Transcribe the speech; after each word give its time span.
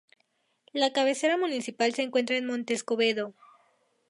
La 0.73 0.93
cabecera 0.93 1.37
municipal 1.37 1.93
se 1.93 2.01
encuentra 2.01 2.35
en 2.35 2.47
Monte 2.47 2.73
Escobedo. 2.73 3.35